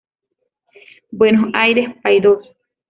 [1.11, 2.39] Buenos Aires: Paidós.